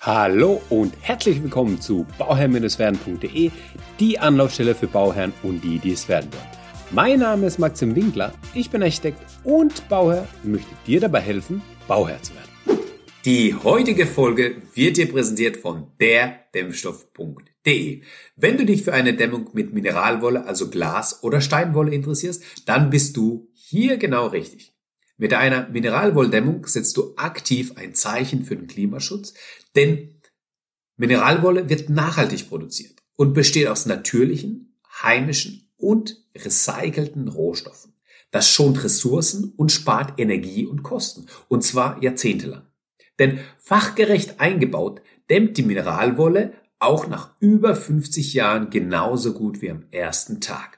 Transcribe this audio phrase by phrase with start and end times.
[0.00, 3.50] Hallo und herzlich willkommen zu bauherr-werden.de,
[3.98, 6.46] die Anlaufstelle für Bauherren und die, die es werden wollen.
[6.92, 11.62] Mein Name ist Maxim Winkler, ich bin Architekt und Bauherr und möchte dir dabei helfen,
[11.88, 12.48] Bauherr zu werden.
[13.24, 18.02] Die heutige Folge wird dir präsentiert von derdämmstoff.de.
[18.36, 23.16] Wenn du dich für eine Dämmung mit Mineralwolle, also Glas oder Steinwolle interessierst, dann bist
[23.16, 24.77] du hier genau richtig.
[25.20, 29.34] Mit einer Mineralwolldämmung setzt du aktiv ein Zeichen für den Klimaschutz,
[29.74, 30.14] denn
[30.96, 37.94] Mineralwolle wird nachhaltig produziert und besteht aus natürlichen, heimischen und recycelten Rohstoffen.
[38.30, 42.66] Das schont Ressourcen und spart Energie und Kosten, und zwar jahrzehntelang.
[43.18, 49.84] Denn fachgerecht eingebaut dämmt die Mineralwolle auch nach über 50 Jahren genauso gut wie am
[49.90, 50.77] ersten Tag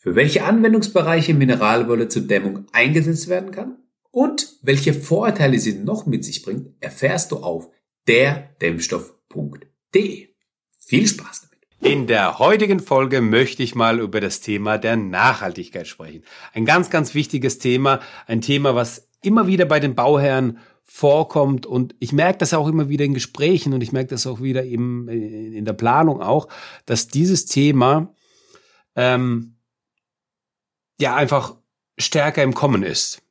[0.00, 3.76] für welche Anwendungsbereiche Mineralwolle zur Dämmung eingesetzt werden kann
[4.10, 7.68] und welche Vorteile sie noch mit sich bringt, erfährst du auf
[8.08, 10.28] derdämmstoff.de.
[10.78, 11.58] Viel Spaß damit!
[11.82, 16.24] In der heutigen Folge möchte ich mal über das Thema der Nachhaltigkeit sprechen.
[16.54, 21.94] Ein ganz, ganz wichtiges Thema, ein Thema, was immer wieder bei den Bauherren vorkommt und
[22.00, 25.08] ich merke das auch immer wieder in Gesprächen und ich merke das auch wieder im,
[25.08, 26.48] in der Planung auch,
[26.86, 28.14] dass dieses Thema
[28.96, 29.56] ähm,
[31.00, 31.56] ja einfach
[31.98, 33.22] stärker im Kommen ist.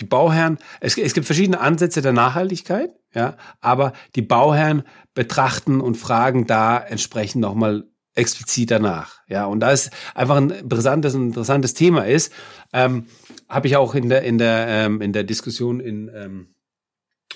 [0.00, 4.82] Die Bauherren, es, es gibt verschiedene Ansätze der Nachhaltigkeit, ja, aber die Bauherren
[5.14, 9.20] betrachten und fragen da entsprechend nochmal explizit danach.
[9.28, 12.32] Ja, und da ist einfach ein interessantes, interessantes Thema ist,
[12.72, 13.06] ähm,
[13.48, 16.53] habe ich auch in der, in der, ähm, in der Diskussion in, ähm,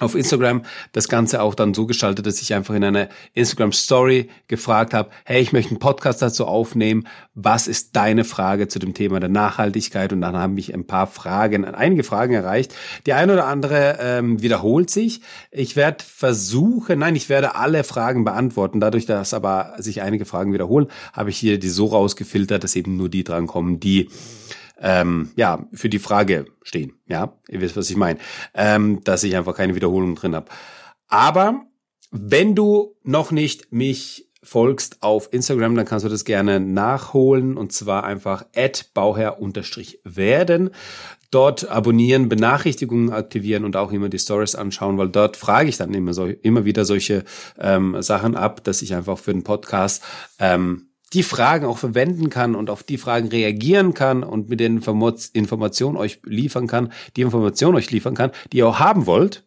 [0.01, 4.29] auf Instagram das Ganze auch dann so gestaltet, dass ich einfach in einer Instagram Story
[4.47, 7.07] gefragt habe, hey, ich möchte einen Podcast dazu aufnehmen.
[7.35, 10.13] Was ist deine Frage zu dem Thema der Nachhaltigkeit?
[10.13, 12.75] Und dann haben mich ein paar Fragen, einige Fragen erreicht.
[13.07, 15.21] Die eine oder andere ähm, wiederholt sich.
[15.51, 18.81] Ich werde versuchen, nein, ich werde alle Fragen beantworten.
[18.81, 22.97] Dadurch, dass aber sich einige Fragen wiederholen, habe ich hier die so rausgefiltert, dass eben
[22.97, 24.09] nur die drankommen, die
[24.81, 26.93] ähm, ja, für die Frage stehen.
[27.07, 28.19] Ja, ihr wisst, was ich meine.
[28.55, 30.47] Ähm, dass ich einfach keine Wiederholung drin habe.
[31.09, 31.63] Aber
[32.11, 37.73] wenn du noch nicht mich folgst auf Instagram, dann kannst du das gerne nachholen und
[37.73, 38.45] zwar einfach
[38.95, 40.71] bauherr-werden.
[41.31, 45.93] Dort abonnieren, Benachrichtigungen aktivieren und auch immer die Stories anschauen, weil dort frage ich dann
[45.93, 47.25] immer so immer wieder solche
[47.59, 50.03] ähm, Sachen ab, dass ich einfach für den Podcast
[50.39, 54.83] ähm, die Fragen auch verwenden kann und auf die Fragen reagieren kann und mit den
[55.33, 59.45] Informationen euch liefern kann, die Information euch liefern kann, die ihr auch haben wollt.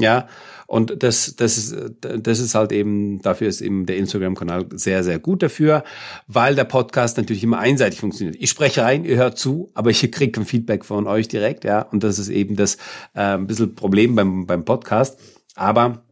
[0.00, 0.28] Ja,
[0.68, 5.18] und das, das ist, das ist halt eben, dafür ist eben der Instagram-Kanal sehr, sehr
[5.18, 5.82] gut dafür,
[6.28, 8.36] weil der Podcast natürlich immer einseitig funktioniert.
[8.38, 11.82] Ich spreche rein, ihr hört zu, aber ich kriege ein Feedback von euch direkt, ja,
[11.82, 12.76] und das ist eben das
[13.14, 15.18] äh, ein bisschen Problem beim, beim Podcast.
[15.56, 16.04] Aber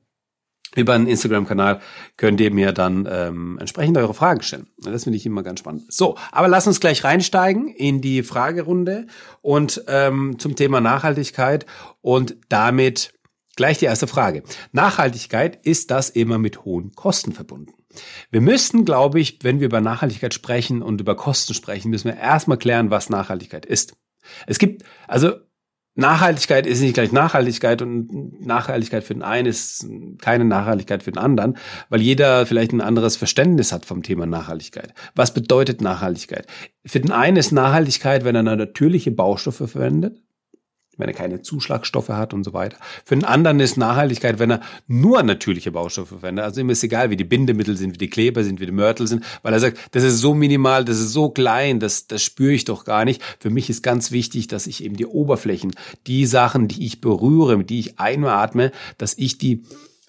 [0.77, 1.81] über einen Instagram-Kanal
[2.17, 4.69] könnt ihr mir dann ähm, entsprechend eure Fragen stellen.
[4.79, 5.93] Das finde ich immer ganz spannend.
[5.93, 9.07] So, aber lass uns gleich reinsteigen in die Fragerunde
[9.43, 11.67] und ähm, zum Thema Nachhaltigkeit
[12.01, 13.13] und damit
[13.57, 14.43] gleich die erste Frage.
[14.73, 17.73] Nachhaltigkeit ist das immer mit hohen Kosten verbunden.
[18.31, 22.19] Wir müssten, glaube ich, wenn wir über Nachhaltigkeit sprechen und über Kosten sprechen, müssen wir
[22.19, 23.97] erstmal klären, was Nachhaltigkeit ist.
[24.47, 25.33] Es gibt, also
[25.97, 29.87] Nachhaltigkeit ist nicht gleich Nachhaltigkeit und Nachhaltigkeit für den einen ist
[30.21, 31.57] keine Nachhaltigkeit für den anderen,
[31.89, 34.93] weil jeder vielleicht ein anderes Verständnis hat vom Thema Nachhaltigkeit.
[35.15, 36.47] Was bedeutet Nachhaltigkeit?
[36.85, 40.21] Für den einen ist Nachhaltigkeit, wenn er natürliche Baustoffe verwendet
[40.97, 42.77] wenn er keine Zuschlagstoffe hat und so weiter.
[43.05, 46.45] Für den anderen ist Nachhaltigkeit, wenn er nur natürliche Baustoffe verwendet.
[46.45, 49.07] Also ihm ist egal, wie die Bindemittel sind, wie die Kleber sind, wie die Mörtel
[49.07, 52.53] sind, weil er sagt, das ist so minimal, das ist so klein, das, das spüre
[52.53, 53.23] ich doch gar nicht.
[53.39, 55.73] Für mich ist ganz wichtig, dass ich eben die Oberflächen,
[56.07, 59.63] die Sachen, die ich berühre, die ich einatme, dass ich die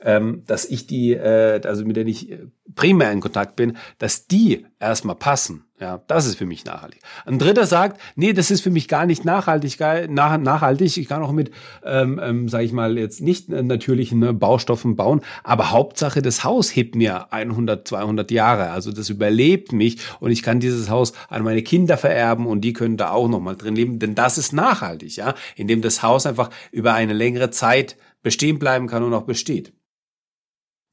[0.07, 2.33] ähm, dass ich die, äh, also mit denen ich
[2.75, 5.65] primär in Kontakt bin, dass die erstmal passen.
[5.79, 7.01] Ja, das ist für mich nachhaltig.
[7.25, 9.77] Ein Dritter sagt, nee, das ist für mich gar nicht nachhaltig,
[10.09, 10.97] nach, nachhaltig.
[10.97, 11.51] Ich kann auch mit,
[11.85, 16.75] ähm, ähm, sage ich mal, jetzt nicht natürlichen ne, Baustoffen bauen, aber Hauptsache, das Haus
[16.75, 18.71] hebt mir 100, 200 Jahre.
[18.71, 22.73] Also das überlebt mich und ich kann dieses Haus an meine Kinder vererben und die
[22.73, 26.25] können da auch noch mal drin leben, denn das ist nachhaltig, ja, indem das Haus
[26.25, 29.73] einfach über eine längere Zeit bestehen bleiben kann und auch besteht.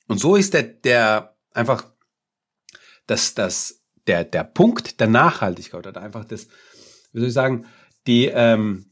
[0.06, 1.84] Und so ist der, der einfach
[3.06, 6.48] das, das, der, der Punkt der Nachhaltigkeit oder einfach das,
[7.12, 7.66] wie soll ich sagen,
[8.06, 8.86] die, ähm,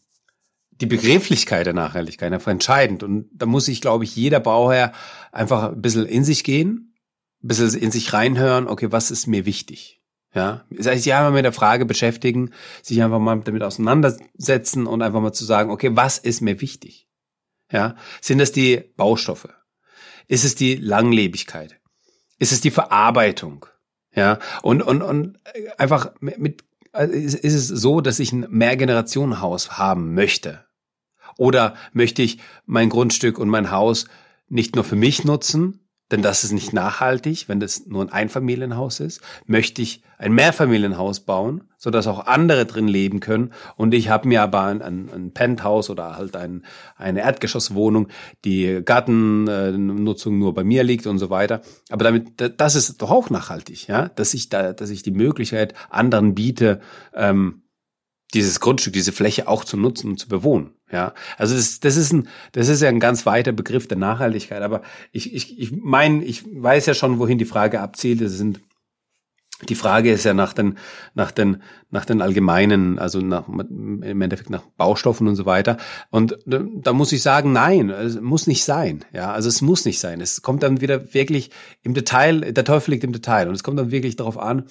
[0.71, 3.03] die Begrifflichkeit der Nachhaltigkeit einfach entscheidend.
[3.03, 4.93] Und da muss sich, glaube ich, jeder Bauherr
[5.31, 6.95] einfach ein bisschen in sich gehen,
[7.43, 10.01] ein bisschen in sich reinhören, okay, was ist mir wichtig?
[10.35, 15.33] Ja, sich einfach mit der Frage beschäftigen, sich einfach mal damit auseinandersetzen und einfach mal
[15.33, 17.07] zu sagen, okay, was ist mir wichtig?
[17.71, 19.49] Ja, sind das die Baustoffe?
[20.33, 21.79] Ist es die Langlebigkeit?
[22.39, 23.67] Ist es die Verarbeitung?
[24.17, 25.39] Ja, und, und, und
[25.77, 30.65] einfach mit, also ist, ist es so, dass ich ein Mehrgenerationenhaus haben möchte?
[31.37, 34.07] Oder möchte ich mein Grundstück und mein Haus
[34.49, 35.82] nicht nur für mich nutzen,
[36.13, 39.21] denn das ist nicht nachhaltig, wenn das nur ein Einfamilienhaus ist.
[39.47, 43.53] Möchte ich ein Mehrfamilienhaus bauen, so dass auch andere drin leben können.
[43.77, 46.65] Und ich habe mir aber ein, ein, ein Penthouse oder halt ein,
[46.97, 48.09] eine Erdgeschosswohnung,
[48.45, 51.63] die Gartennutzung nur bei mir liegt und so weiter.
[51.91, 55.75] Aber damit, das ist doch auch nachhaltig, ja, dass ich da, dass ich die Möglichkeit
[55.91, 56.81] anderen biete,
[57.15, 57.63] ähm,
[58.35, 60.71] dieses Grundstück, diese Fläche auch zu nutzen und zu bewohnen.
[60.91, 64.63] Ja, also das, das ist ein, das ist ja ein ganz weiter Begriff der Nachhaltigkeit.
[64.63, 68.21] Aber ich, ich, ich meine, ich weiß ja schon, wohin die Frage abzielt.
[68.21, 68.61] Das sind
[69.69, 70.77] die Frage ist ja nach den,
[71.15, 75.77] nach den, nach den allgemeinen, also nach, im Endeffekt nach Baustoffen und so weiter.
[76.11, 79.05] Und da muss ich sagen, nein, es muss nicht sein.
[79.13, 80.21] Ja, also es muss nicht sein.
[80.21, 81.51] Es kommt dann wieder wirklich
[81.83, 83.49] im Detail, der Teufel liegt im Detail.
[83.49, 84.65] Und es kommt dann wirklich darauf an,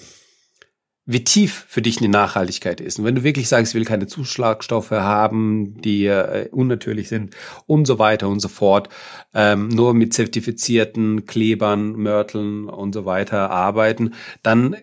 [1.11, 2.99] wie tief für dich eine Nachhaltigkeit ist.
[2.99, 7.35] Und wenn du wirklich sagst, ich will keine Zuschlagstoffe haben, die äh, unnatürlich sind
[7.65, 8.89] und so weiter und so fort,
[9.33, 14.13] ähm, nur mit zertifizierten Klebern, Mörteln und so weiter arbeiten,
[14.43, 14.75] dann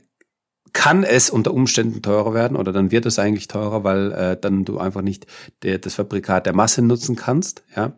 [0.72, 4.64] kann es unter Umständen teurer werden oder dann wird es eigentlich teurer, weil äh, dann
[4.64, 5.26] du einfach nicht
[5.62, 7.96] der, das Fabrikat der Masse nutzen kannst, ja.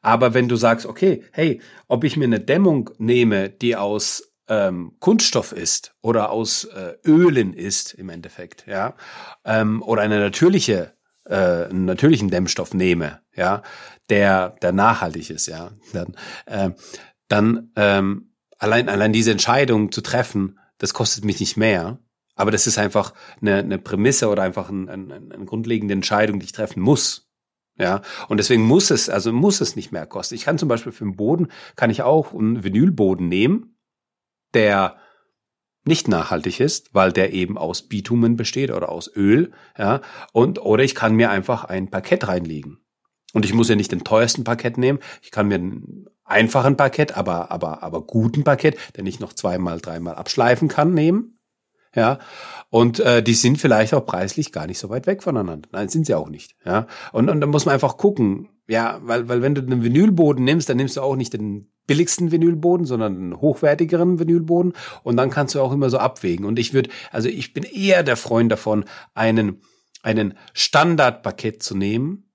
[0.00, 4.96] Aber wenn du sagst, okay, hey, ob ich mir eine Dämmung nehme, die aus ähm,
[5.00, 8.94] Kunststoff ist oder aus äh, Ölen ist im Endeffekt, ja,
[9.44, 13.62] ähm, oder eine natürliche, äh, einen natürlichen Dämmstoff nehme, ja,
[14.08, 16.16] der, der nachhaltig ist, ja, dann,
[16.46, 16.70] äh,
[17.28, 21.98] dann ähm, allein, allein diese Entscheidung zu treffen, das kostet mich nicht mehr,
[22.34, 26.46] aber das ist einfach eine, eine Prämisse oder einfach ein, ein, eine grundlegende Entscheidung, die
[26.46, 27.26] ich treffen muss.
[27.80, 30.34] Ja, und deswegen muss es, also muss es nicht mehr kosten.
[30.34, 33.77] Ich kann zum Beispiel für den Boden, kann ich auch einen Vinylboden nehmen,
[34.54, 34.96] der
[35.84, 40.00] nicht nachhaltig ist, weil der eben aus Bitumen besteht oder aus Öl, ja,
[40.32, 42.78] und, oder ich kann mir einfach ein Parkett reinlegen.
[43.32, 45.00] Und ich muss ja nicht den teuersten Parkett nehmen.
[45.22, 49.80] Ich kann mir einen einfachen Parkett, aber, aber, aber guten Parkett, den ich noch zweimal,
[49.80, 51.38] dreimal abschleifen kann, nehmen.
[51.94, 52.18] Ja.
[52.70, 55.68] Und äh, die sind vielleicht auch preislich gar nicht so weit weg voneinander.
[55.72, 56.56] Nein, sind sie auch nicht.
[56.64, 56.86] Ja.
[57.12, 60.68] Und, und da muss man einfach gucken, ja, weil, weil wenn du einen Vinylboden nimmst,
[60.68, 64.74] dann nimmst du auch nicht den billigsten Vinylboden, sondern einen hochwertigeren Vinylboden.
[65.02, 66.46] Und dann kannst du auch immer so abwägen.
[66.46, 69.62] Und ich würde, also ich bin eher der Freund davon, einen,
[70.02, 72.30] einen Standardpaket zu nehmen,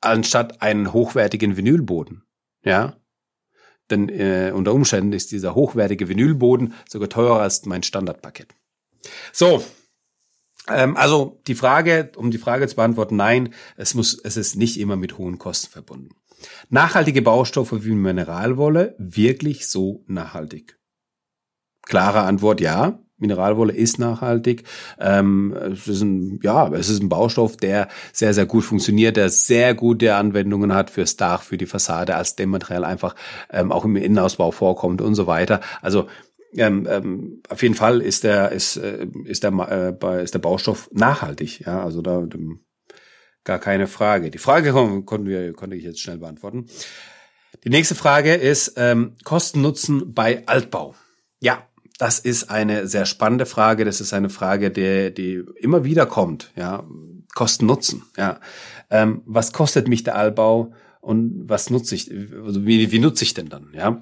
[0.00, 2.24] anstatt einen hochwertigen Vinylboden.
[2.64, 2.96] Ja.
[3.90, 8.54] Denn äh, unter Umständen ist dieser hochwertige Vinylboden sogar teurer als mein Standardpaket.
[9.32, 9.62] So,
[10.68, 14.78] ähm, also die Frage, um die Frage zu beantworten, nein, es muss, es ist nicht
[14.78, 16.14] immer mit hohen Kosten verbunden.
[16.68, 20.78] Nachhaltige Baustoffe wie Mineralwolle wirklich so nachhaltig?
[21.82, 23.00] Klare Antwort ja.
[23.20, 24.64] Mineralwolle ist nachhaltig.
[24.98, 29.28] Ähm, es ist ein, ja, es ist ein Baustoff, der sehr, sehr gut funktioniert, der
[29.28, 33.14] sehr gute Anwendungen hat fürs Dach, für die Fassade, als Dämmmaterial einfach
[33.50, 35.60] ähm, auch im Innenausbau vorkommt und so weiter.
[35.82, 36.06] Also
[36.56, 40.88] ähm, ähm, auf jeden Fall ist der ist äh, ist der äh, ist der Baustoff
[40.92, 41.60] nachhaltig.
[41.60, 42.26] Ja, also da
[43.44, 44.30] gar keine Frage.
[44.30, 46.66] Die Frage konnten wir konnte ich jetzt schnell beantworten.
[47.64, 50.94] Die nächste Frage ist ähm, Kosten Nutzen bei Altbau.
[51.40, 51.66] Ja,
[51.98, 53.84] das ist eine sehr spannende Frage.
[53.84, 56.52] Das ist eine Frage, die die immer wieder kommt.
[56.56, 56.84] Ja,
[57.34, 58.02] Kosten Nutzen.
[58.16, 58.40] Ja,
[58.90, 62.10] ähm, was kostet mich der Altbau und was nutze ich?
[62.10, 63.68] Also wie, wie nutze ich denn dann?
[63.74, 64.00] Ja.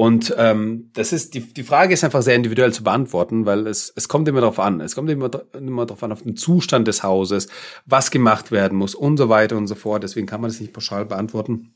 [0.00, 3.92] Und ähm, das ist die, die Frage ist einfach sehr individuell zu beantworten, weil es,
[3.94, 4.80] es kommt immer darauf an.
[4.80, 7.48] Es kommt immer, immer darauf an, auf den Zustand des Hauses,
[7.84, 10.02] was gemacht werden muss und so weiter und so fort.
[10.02, 11.74] Deswegen kann man das nicht pauschal beantworten.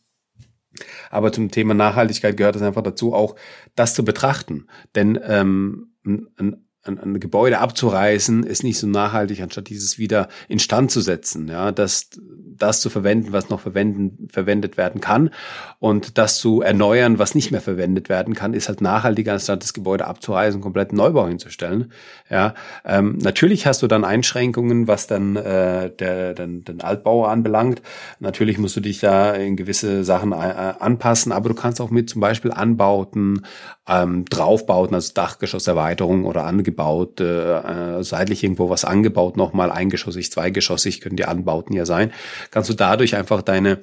[1.10, 3.36] Aber zum Thema Nachhaltigkeit gehört es einfach dazu, auch
[3.74, 4.68] das zu betrachten.
[4.94, 10.90] Denn ähm, ein, ein, ein Gebäude abzureißen, ist nicht so nachhaltig, anstatt dieses wieder instand
[10.90, 11.48] zu setzen.
[11.48, 12.10] Ja, das,
[12.56, 15.30] das zu verwenden, was noch verwenden, verwendet werden kann
[15.78, 19.72] und das zu erneuern, was nicht mehr verwendet werden kann, ist halt nachhaltiger, anstatt das
[19.72, 21.92] Gebäude abzureißen, komplett Neubau hinzustellen.
[22.30, 27.82] Ja, ähm, natürlich hast du dann Einschränkungen, was dann äh, der, den, den Altbau anbelangt.
[28.20, 30.34] Natürlich musst du dich da in gewisse Sachen äh,
[30.78, 33.44] anpassen, aber du kannst auch mit zum Beispiel Anbauten,
[33.86, 41.16] ähm, Draufbauten, also Dachgeschosserweiterung oder angebaut, äh, seitlich irgendwo was angebaut, nochmal eingeschossig, zweigeschossig können
[41.16, 42.12] die Anbauten ja sein,
[42.50, 43.80] kannst du dadurch einfach deine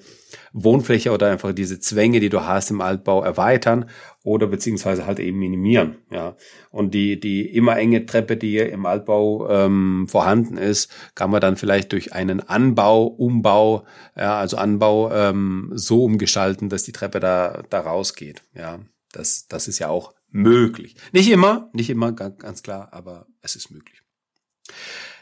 [0.53, 3.89] Wohnfläche oder einfach diese Zwänge, die du hast im Altbau erweitern
[4.23, 5.97] oder beziehungsweise halt eben minimieren.
[6.11, 6.35] Ja,
[6.71, 11.55] und die die immer enge Treppe, die im Altbau ähm, vorhanden ist, kann man dann
[11.55, 13.85] vielleicht durch einen Anbau, Umbau,
[14.17, 18.41] ja, also Anbau ähm, so umgestalten, dass die Treppe da da rausgeht.
[18.53, 18.79] Ja,
[19.13, 20.95] das das ist ja auch möglich.
[21.11, 24.01] Nicht immer, nicht immer ganz klar, aber es ist möglich.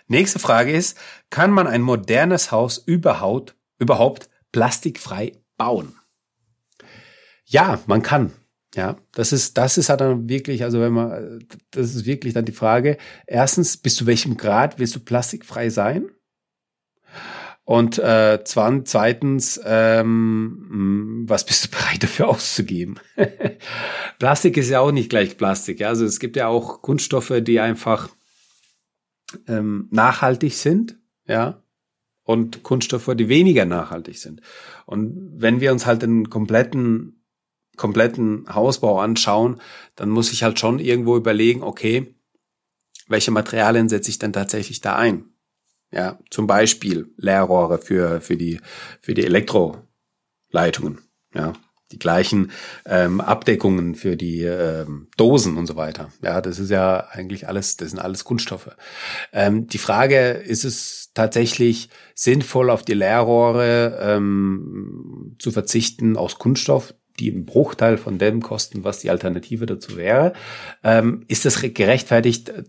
[0.07, 0.97] Nächste Frage ist,
[1.29, 5.95] kann man ein modernes Haus überhaupt überhaupt plastikfrei bauen?
[7.45, 8.31] Ja, man kann.
[8.75, 12.45] Ja, das ist, das ist halt dann wirklich, also wenn man, das ist wirklich dann
[12.45, 12.97] die Frage.
[13.25, 16.11] Erstens, bis zu welchem Grad willst du plastikfrei sein?
[17.69, 22.99] Und äh, zweitens, ähm, was bist du bereit dafür auszugeben?
[24.17, 25.79] Plastik ist ja auch nicht gleich Plastik.
[25.79, 25.89] Ja?
[25.89, 28.09] Also es gibt ja auch Kunststoffe, die einfach
[29.47, 30.97] ähm, nachhaltig sind,
[31.27, 31.61] ja,
[32.23, 34.41] und Kunststoffe, die weniger nachhaltig sind.
[34.87, 37.23] Und wenn wir uns halt den kompletten
[37.77, 39.61] kompletten Hausbau anschauen,
[39.95, 42.15] dann muss ich halt schon irgendwo überlegen, okay,
[43.07, 45.25] welche Materialien setze ich denn tatsächlich da ein?
[45.91, 48.59] Ja, zum Beispiel Leerrohre für, für die,
[49.01, 50.99] für die Elektroleitungen.
[51.33, 51.53] Ja,
[51.91, 52.51] die gleichen
[52.85, 56.11] ähm, Abdeckungen für die ähm, Dosen und so weiter.
[56.21, 58.69] Ja, das ist ja eigentlich alles, das sind alles Kunststoffe.
[59.33, 66.93] Ähm, die Frage, ist es tatsächlich sinnvoll, auf die Leerrohre ähm, zu verzichten aus Kunststoff?
[67.19, 70.33] Die einen Bruchteil von dem kosten, was die Alternative dazu wäre.
[70.83, 72.63] Ähm, ist das gerechtfertigt, äh,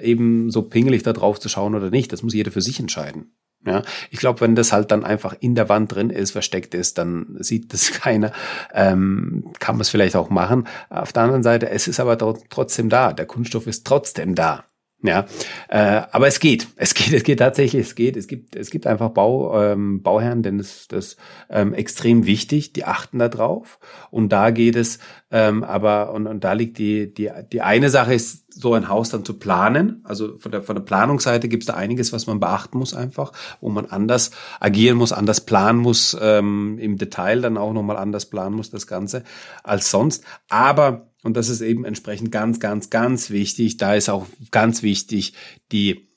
[0.00, 2.12] eben so pingelig da drauf zu schauen oder nicht?
[2.12, 3.32] Das muss jeder für sich entscheiden.
[3.64, 6.98] Ja, ich glaube, wenn das halt dann einfach in der Wand drin ist, versteckt ist,
[6.98, 8.32] dann sieht das keiner.
[8.74, 10.66] Ähm, kann man es vielleicht auch machen.
[10.90, 13.12] Auf der anderen Seite, es ist aber trotzdem da.
[13.12, 14.64] Der Kunststoff ist trotzdem da.
[15.04, 15.26] Ja,
[15.68, 18.86] äh, aber es geht, es geht, es geht tatsächlich, es geht, es gibt, es gibt
[18.86, 21.16] einfach Bau, ähm, Bauherren, denn es das
[21.50, 23.80] ähm, extrem wichtig, die achten da drauf.
[24.10, 28.14] Und da geht es, ähm, aber und, und da liegt die die die eine Sache
[28.14, 31.66] ist so ein Haus dann zu planen, also von der von der Planungsseite gibt es
[31.66, 34.30] da einiges, was man beachten muss einfach, wo man anders
[34.60, 38.86] agieren muss, anders planen muss, ähm, im Detail dann auch nochmal anders planen muss das
[38.86, 39.24] Ganze
[39.64, 43.76] als sonst, aber und das ist eben entsprechend ganz, ganz, ganz wichtig.
[43.76, 45.34] Da ist auch ganz wichtig,
[45.70, 46.08] die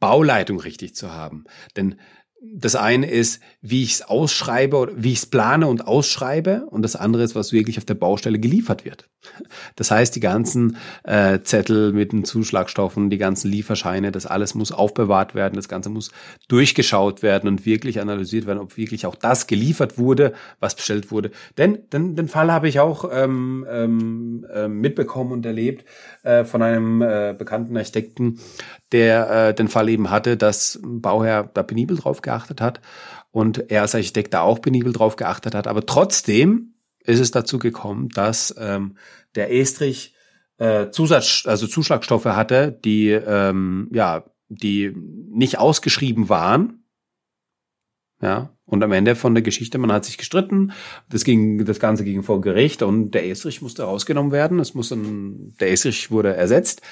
[0.00, 1.44] Bauleitung richtig zu haben.
[1.76, 2.00] Denn
[2.42, 6.82] das eine ist, wie ich es ausschreibe oder wie ich es plane und ausschreibe und
[6.82, 9.08] das andere ist, was wirklich auf der Baustelle geliefert wird.
[9.76, 14.72] Das heißt, die ganzen äh, Zettel mit den Zuschlagstoffen, die ganzen Lieferscheine, das alles muss
[14.72, 16.10] aufbewahrt werden, das Ganze muss
[16.48, 21.32] durchgeschaut werden und wirklich analysiert werden, ob wirklich auch das geliefert wurde, was bestellt wurde.
[21.58, 25.84] Denn, denn den Fall habe ich auch ähm, ähm, äh, mitbekommen und erlebt
[26.22, 28.40] äh, von einem äh, bekannten Architekten,
[28.92, 32.80] der äh, den Fall eben hatte, dass ein Bauherr da penibel drauf geachtet hat
[33.30, 35.66] und er als Architekt da auch penibel drauf geachtet hat.
[35.66, 38.96] Aber trotzdem ist es dazu gekommen, dass ähm,
[39.34, 40.14] der Estrich
[40.58, 46.84] äh, Zusatz, also Zuschlagstoffe hatte, die ähm, ja, die nicht ausgeschrieben waren.
[48.20, 50.72] Ja, und am Ende von der Geschichte, man hat sich gestritten,
[51.08, 54.58] das ging, das Ganze ging vor Gericht und der Estrich musste rausgenommen werden.
[54.58, 56.82] Es muss dann, der Estrich wurde ersetzt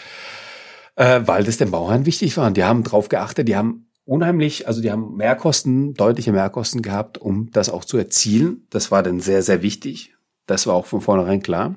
[0.98, 2.48] äh, weil das den Bauern wichtig war.
[2.48, 7.18] Und die haben drauf geachtet, die haben unheimlich, also die haben Mehrkosten, deutliche Mehrkosten gehabt,
[7.18, 8.66] um das auch zu erzielen.
[8.70, 10.14] Das war dann sehr, sehr wichtig.
[10.46, 11.76] Das war auch von vornherein klar.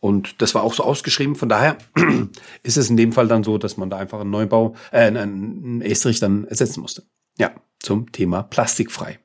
[0.00, 1.36] Und das war auch so ausgeschrieben.
[1.36, 1.76] Von daher
[2.62, 5.82] ist es in dem Fall dann so, dass man da einfach einen Neubau, äh, einen
[5.82, 7.02] Estrich dann ersetzen musste.
[7.38, 9.18] Ja, zum Thema plastikfrei.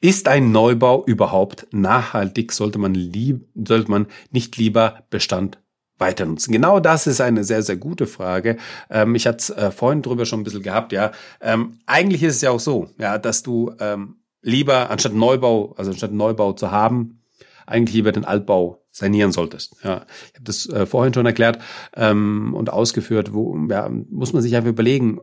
[0.00, 2.52] Ist ein Neubau überhaupt nachhaltig?
[2.52, 5.58] Sollte man lieb, sollte man nicht lieber Bestand
[5.98, 6.52] weiter nutzen?
[6.52, 8.56] Genau das ist eine sehr, sehr gute Frage.
[8.90, 11.12] Ähm, ich hatte es äh, vorhin drüber schon ein bisschen gehabt, ja.
[11.40, 15.90] Ähm, eigentlich ist es ja auch so, ja, dass du ähm, lieber anstatt Neubau, also
[15.90, 17.22] anstatt Neubau zu haben,
[17.66, 19.76] eigentlich lieber den Altbau sanieren solltest.
[19.84, 21.58] Ja, ich habe das äh, vorhin schon erklärt
[21.94, 23.32] ähm, und ausgeführt.
[23.34, 25.20] Wo ja, muss man sich einfach überlegen,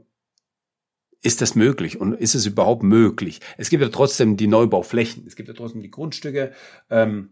[1.21, 3.41] ist das möglich und ist es überhaupt möglich?
[3.57, 6.51] Es gibt ja trotzdem die Neubauflächen, es gibt ja trotzdem die Grundstücke.
[6.89, 7.31] Ähm,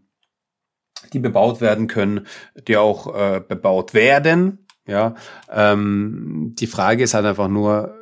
[1.12, 2.26] die bebaut werden können,
[2.66, 4.66] die auch äh, bebaut werden.
[4.86, 5.14] Ja,
[5.50, 7.94] ähm, die Frage ist halt einfach nur,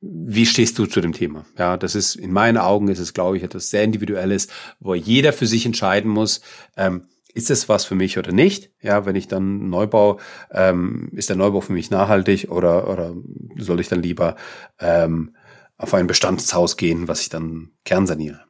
[0.00, 1.46] wie stehst du zu dem Thema?
[1.58, 5.32] Ja, das ist in meinen Augen ist es, glaube ich, etwas sehr Individuelles, wo jeder
[5.32, 6.42] für sich entscheiden muss.
[6.76, 8.70] Ähm, ist es was für mich oder nicht?
[8.80, 10.18] Ja, wenn ich dann Neubau,
[10.50, 13.14] ähm, ist der Neubau für mich nachhaltig oder oder
[13.58, 14.36] soll ich dann lieber
[14.80, 15.34] ähm,
[15.76, 18.45] auf ein Bestandshaus gehen, was ich dann kernsaniere?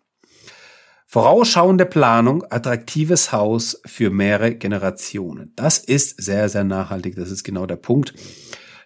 [1.08, 5.52] Vorausschauende Planung, attraktives Haus für mehrere Generationen.
[5.54, 7.14] Das ist sehr, sehr nachhaltig.
[7.14, 8.12] Das ist genau der Punkt.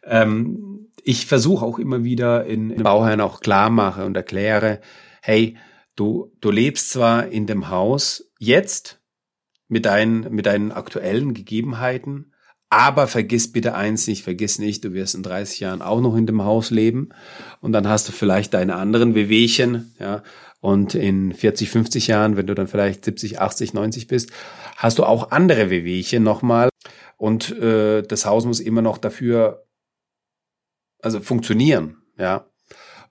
[0.04, 4.80] Ähm, ich versuche auch immer wieder in, in Bauherren auch klar mache und erkläre,
[5.22, 5.56] hey,
[5.96, 9.00] du, du lebst zwar in dem Haus jetzt,
[9.70, 12.32] mit deinen, mit deinen aktuellen Gegebenheiten.
[12.68, 16.26] Aber vergiss bitte eins nicht, vergiss nicht, du wirst in 30 Jahren auch noch in
[16.26, 17.08] dem Haus leben
[17.60, 20.22] und dann hast du vielleicht deine anderen Wehwehchen, ja,
[20.60, 24.30] und in 40, 50 Jahren, wenn du dann vielleicht 70, 80, 90 bist,
[24.76, 26.68] hast du auch andere Wehwehchen nochmal
[27.16, 29.66] und äh, das Haus muss immer noch dafür
[31.02, 32.46] also funktionieren, ja.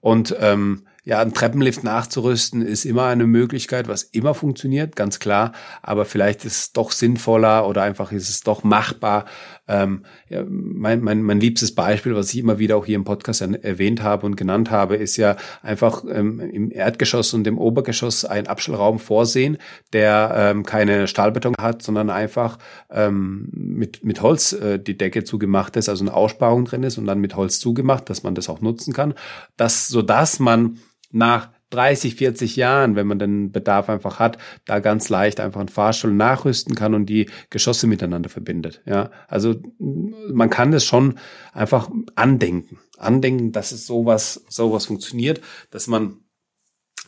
[0.00, 5.52] Und ähm, ja, ein Treppenlift nachzurüsten ist immer eine Möglichkeit, was immer funktioniert, ganz klar.
[5.82, 9.24] Aber vielleicht ist es doch sinnvoller oder einfach ist es doch machbar.
[9.70, 10.04] Ähm,
[10.48, 14.26] mein, mein, mein liebstes Beispiel, was ich immer wieder auch hier im Podcast erwähnt habe
[14.26, 19.58] und genannt habe, ist ja einfach ähm, im Erdgeschoss und im Obergeschoss einen Abstellraum vorsehen,
[19.92, 22.58] der ähm, keine Stahlbeton hat, sondern einfach
[22.90, 27.06] ähm, mit, mit Holz äh, die Decke zugemacht ist, also eine Aussparung drin ist und
[27.06, 29.14] dann mit Holz zugemacht, dass man das auch nutzen kann.
[29.56, 30.78] Das, so dass man
[31.12, 35.68] nach 30, 40 Jahren, wenn man den Bedarf einfach hat, da ganz leicht einfach einen
[35.68, 38.82] Fahrstuhl nachrüsten kann und die Geschosse miteinander verbindet.
[38.86, 41.18] Ja, also man kann das schon
[41.52, 46.18] einfach andenken, andenken, dass es sowas, sowas funktioniert, dass man,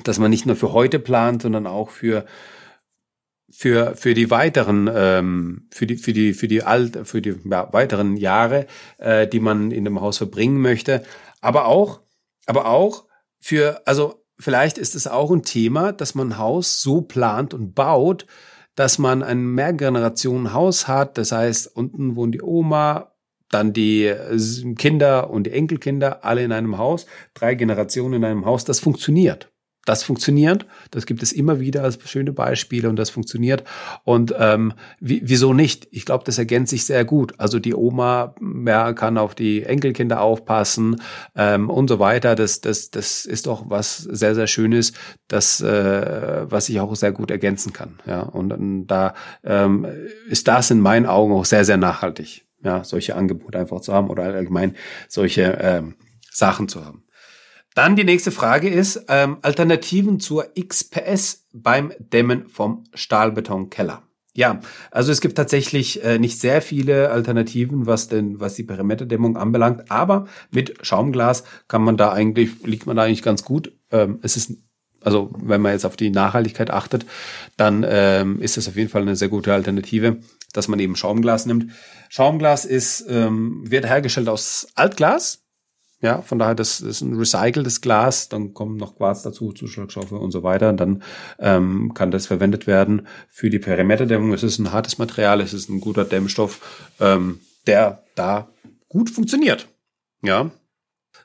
[0.04, 2.24] dass man nicht nur für heute plant, sondern auch für
[3.54, 7.70] für für die weiteren ähm, für die für die für die alt für die ja,
[7.70, 8.66] weiteren Jahre,
[8.96, 11.02] äh, die man in dem Haus verbringen möchte,
[11.42, 12.00] aber auch
[12.46, 13.06] aber auch
[13.40, 17.74] für, also vielleicht ist es auch ein Thema, dass man ein Haus so plant und
[17.74, 18.26] baut,
[18.74, 21.18] dass man ein Mehrgenerationen-Haus hat.
[21.18, 23.12] Das heißt, unten wohnt die Oma,
[23.50, 28.46] dann die äh, Kinder und die Enkelkinder, alle in einem Haus, drei Generationen in einem
[28.46, 28.64] Haus.
[28.64, 29.51] Das funktioniert
[29.84, 30.66] das funktioniert.
[30.90, 33.64] Das gibt es immer wieder als schöne Beispiele und das funktioniert.
[34.04, 35.88] Und ähm, wieso nicht?
[35.90, 37.34] Ich glaube, das ergänzt sich sehr gut.
[37.38, 38.34] Also die Oma
[38.66, 41.00] ja, kann auf die Enkelkinder aufpassen
[41.34, 42.34] ähm, und so weiter.
[42.34, 44.92] Das, das, das ist doch was sehr, sehr Schönes,
[45.28, 47.98] das, äh, was ich auch sehr gut ergänzen kann.
[48.06, 49.86] Ja, und, und da ähm,
[50.28, 52.46] ist das in meinen Augen auch sehr, sehr nachhaltig.
[52.64, 54.76] Ja, solche Angebote einfach zu haben oder allgemein
[55.08, 55.96] solche ähm,
[56.30, 57.04] Sachen zu haben.
[57.74, 64.02] Dann die nächste Frage ist ähm, Alternativen zur XPS beim Dämmen vom Stahlbetonkeller.
[64.34, 64.60] Ja,
[64.90, 69.90] also es gibt tatsächlich äh, nicht sehr viele Alternativen, was denn was die Perimeterdämmung anbelangt,
[69.90, 73.72] aber mit Schaumglas kann man da eigentlich liegt man da eigentlich ganz gut.
[73.90, 74.56] Ähm, es ist
[75.04, 77.04] also wenn man jetzt auf die Nachhaltigkeit achtet,
[77.56, 80.18] dann ähm, ist das auf jeden Fall eine sehr gute Alternative,
[80.52, 81.72] dass man eben Schaumglas nimmt.
[82.08, 85.41] Schaumglas ist ähm, wird hergestellt aus Altglas,
[86.02, 90.32] ja, von daher, das ist ein recyceltes Glas, dann kommen noch Quarz dazu, Zuschlagstoffe und
[90.32, 90.68] so weiter.
[90.68, 91.02] Und dann
[91.38, 94.32] ähm, kann das verwendet werden für die Perimeterdämmung.
[94.32, 97.38] Es ist ein hartes Material, es ist ein guter Dämmstoff, ähm,
[97.68, 98.48] der da
[98.88, 99.68] gut funktioniert.
[100.22, 100.50] Ja.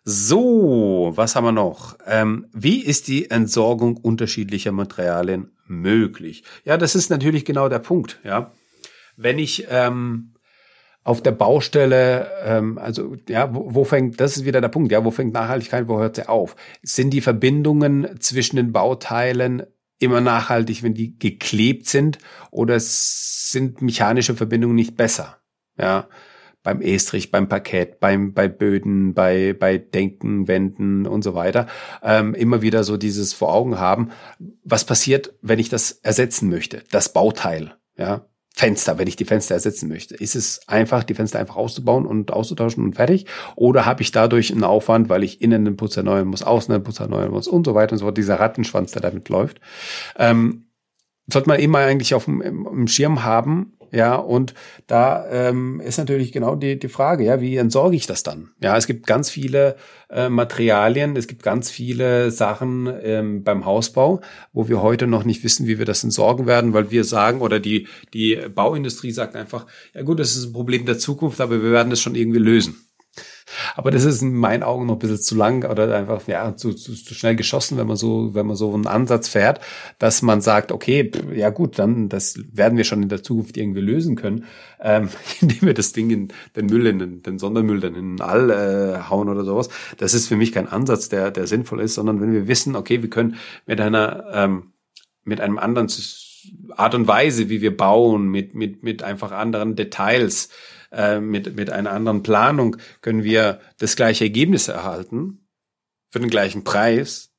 [0.03, 1.97] So, was haben wir noch?
[2.05, 6.43] Ähm, wie ist die Entsorgung unterschiedlicher Materialien möglich?
[6.65, 8.19] Ja, das ist natürlich genau der Punkt.
[8.23, 8.51] Ja,
[9.15, 10.35] wenn ich ähm,
[11.07, 15.05] auf der Baustelle, ähm, also ja, wo, wo fängt, das ist wieder der Punkt, ja,
[15.05, 16.57] wo fängt Nachhaltigkeit, wo hört sie auf?
[16.83, 19.63] Sind die Verbindungen zwischen den Bauteilen
[19.99, 22.17] immer nachhaltig, wenn die geklebt sind,
[22.51, 25.37] oder sind mechanische Verbindungen nicht besser?
[25.79, 26.09] Ja,
[26.61, 31.67] beim Estrich, beim Parkett, beim, bei Böden, bei, bei Denken, Wänden und so weiter,
[32.03, 34.09] ähm, immer wieder so dieses vor Augen haben.
[34.65, 36.83] Was passiert, wenn ich das ersetzen möchte?
[36.91, 38.25] Das Bauteil, ja,
[38.57, 40.15] Fenster, wenn ich die Fenster ersetzen möchte.
[40.15, 43.27] Ist es einfach, die Fenster einfach auszubauen und auszutauschen und fertig?
[43.55, 46.81] Oder habe ich dadurch einen Aufwand, weil ich innen den Putz erneuern muss, außen den
[46.81, 49.61] Putz erneuern muss und so weiter und so fort, dieser Rattenschwanz, der damit läuft.
[50.17, 50.65] Ähm,
[51.31, 54.53] sollte man immer eigentlich auf dem, Schirm haben, ja, und
[54.87, 58.49] da ähm, ist natürlich genau die, die Frage, ja, wie entsorge ich das dann?
[58.61, 59.75] Ja, es gibt ganz viele
[60.09, 64.21] äh, Materialien, es gibt ganz viele Sachen ähm, beim Hausbau,
[64.53, 67.59] wo wir heute noch nicht wissen, wie wir das entsorgen werden, weil wir sagen, oder
[67.59, 71.71] die, die Bauindustrie sagt einfach, ja gut, das ist ein Problem der Zukunft, aber wir
[71.71, 72.86] werden es schon irgendwie lösen.
[73.75, 76.73] Aber das ist in meinen Augen noch ein bisschen zu lang oder einfach ja zu,
[76.73, 79.61] zu, zu schnell geschossen, wenn man so, wenn man so einen Ansatz fährt,
[79.99, 83.81] dass man sagt, okay, ja gut, dann das werden wir schon in der Zukunft irgendwie
[83.81, 84.45] lösen können,
[84.81, 85.09] ähm,
[85.41, 88.49] indem wir das Ding in den Müll, in den, den Sondermüll dann in den All
[88.49, 89.69] äh, hauen oder sowas.
[89.97, 93.01] Das ist für mich kein Ansatz, der, der sinnvoll ist, sondern wenn wir wissen, okay,
[93.01, 94.73] wir können mit einer ähm,
[95.23, 95.89] mit einem anderen
[96.75, 100.49] Art und Weise, wie wir bauen, mit, mit, mit einfach anderen Details,
[100.91, 105.47] äh, mit, mit einer anderen Planung können wir das gleiche Ergebnis erhalten
[106.09, 107.31] für den gleichen Preis,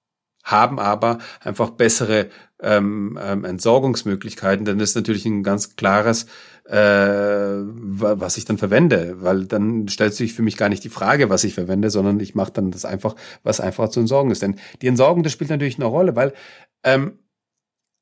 [0.45, 2.29] haben aber einfach bessere
[2.61, 6.27] ähm, ähm, Entsorgungsmöglichkeiten, denn das ist natürlich ein ganz klares,
[6.65, 11.31] äh, was ich dann verwende, weil dann stellt sich für mich gar nicht die Frage,
[11.31, 14.43] was ich verwende, sondern ich mache dann das einfach, was einfacher zu entsorgen ist.
[14.43, 16.33] Denn die Entsorgung, das spielt natürlich eine Rolle, weil
[16.83, 17.19] ähm,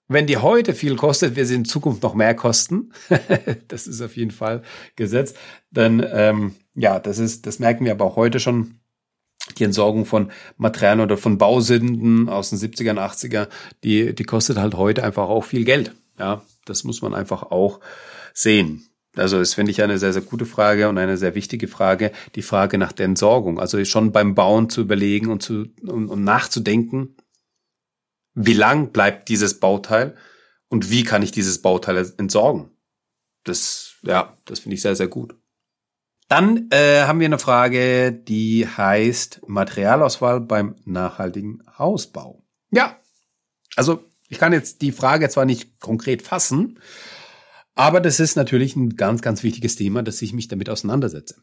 [0.09, 2.92] wenn die heute viel kostet, wird sie in Zukunft noch mehr kosten.
[3.69, 4.62] das ist auf jeden Fall
[4.95, 5.37] gesetzt.
[5.71, 8.81] Dann, ähm, ja, das ist, das merken wir aber auch heute schon.
[9.59, 13.47] Die Entsorgung von Materialien oder von Bausünden aus den 70er und 80er,
[13.85, 15.92] die, die kostet halt heute einfach auch viel Geld.
[16.19, 17.79] Ja, das muss man einfach auch
[18.35, 18.88] sehen.
[19.14, 22.42] Also das finde ich eine sehr, sehr gute Frage und eine sehr wichtige Frage, die
[22.42, 23.59] Frage nach der Entsorgung.
[23.59, 27.16] Also schon beim Bauen zu überlegen und, zu, und, und nachzudenken,
[28.37, 30.14] wie lang bleibt dieses Bauteil
[30.68, 32.70] und wie kann ich dieses Bauteil entsorgen?
[33.44, 35.35] Das, ja, das finde ich sehr, sehr gut.
[36.29, 42.44] Dann äh, haben wir eine Frage, die heißt Materialauswahl beim nachhaltigen Hausbau.
[42.70, 43.01] Ja,
[43.75, 46.81] also ich kann jetzt die Frage zwar nicht konkret fassen,
[47.75, 51.37] aber das ist natürlich ein ganz, ganz wichtiges Thema, dass ich mich damit auseinandersetze.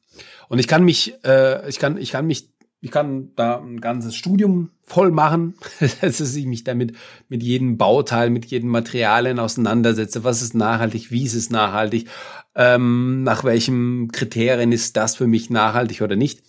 [0.49, 2.52] Und ich kann mich, äh, ich kann, ich kann mich
[2.83, 5.55] ich kann da ein ganzes Studium voll machen,
[6.01, 6.93] dass ich mich damit
[7.29, 10.25] mit jedem Bauteil, mit jedem Materialien auseinandersetze.
[10.25, 11.09] Was ist nachhaltig?
[11.09, 12.09] Wie ist es nachhaltig?
[12.55, 16.43] Ähm, nach welchen Kriterien ist das für mich nachhaltig oder nicht?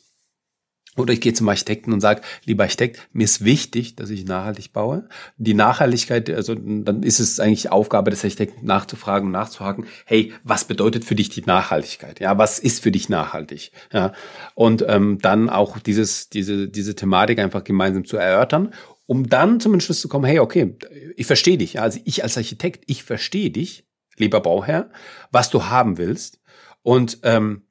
[0.96, 4.72] Oder ich gehe zum Architekten und sage, lieber Architekt, mir ist wichtig, dass ich nachhaltig
[4.72, 5.08] baue.
[5.36, 10.64] Die Nachhaltigkeit, also dann ist es eigentlich Aufgabe des Architekten nachzufragen und nachzuhaken, hey, was
[10.64, 12.20] bedeutet für dich die Nachhaltigkeit?
[12.20, 13.72] Ja, was ist für dich nachhaltig?
[13.92, 14.12] Ja,
[14.54, 18.72] und ähm, dann auch dieses, diese, diese Thematik einfach gemeinsam zu erörtern,
[19.06, 20.76] um dann zum Entschluss zu kommen, hey, okay,
[21.16, 21.80] ich verstehe dich.
[21.80, 24.90] Also ich als Architekt, ich verstehe dich, lieber Bauherr,
[25.30, 26.40] was du haben willst.
[26.82, 27.66] Und ähm,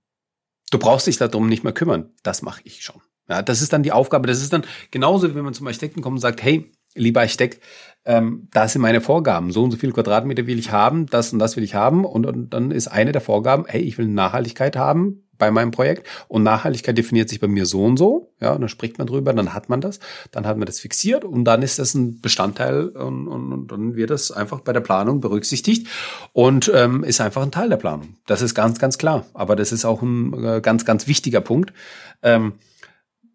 [0.71, 2.11] du brauchst dich darum nicht mehr kümmern.
[2.23, 3.01] Das mache ich schon.
[3.29, 4.27] Ja, das ist dann die Aufgabe.
[4.27, 7.61] Das ist dann genauso, wie wenn man zum Architekten kommt und sagt, hey, lieber Architekt,
[8.05, 9.51] ähm, das sind meine Vorgaben.
[9.51, 12.05] So und so viele Quadratmeter will ich haben, das und das will ich haben.
[12.05, 16.07] Und, und dann ist eine der Vorgaben, hey, ich will Nachhaltigkeit haben bei meinem Projekt.
[16.27, 18.33] Und Nachhaltigkeit definiert sich bei mir so und so.
[18.39, 19.99] Ja, und dann spricht man drüber, dann hat man das,
[20.31, 23.95] dann hat man das fixiert und dann ist das ein Bestandteil und, und, und dann
[23.95, 25.87] wird das einfach bei der Planung berücksichtigt
[26.33, 28.15] und ähm, ist einfach ein Teil der Planung.
[28.27, 29.25] Das ist ganz, ganz klar.
[29.33, 31.73] Aber das ist auch ein äh, ganz, ganz wichtiger Punkt.
[32.21, 32.53] Ähm,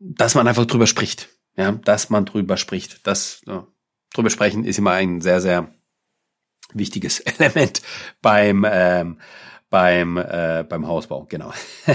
[0.01, 1.29] dass man einfach drüber spricht.
[1.57, 3.07] Ja, dass man drüber spricht.
[3.07, 3.67] Das ja,
[4.15, 5.75] drüber sprechen ist immer ein sehr, sehr
[6.73, 7.83] wichtiges Element
[8.23, 9.19] beim ähm,
[9.71, 11.27] beim äh, beim Hausbau.
[11.29, 11.53] Genau.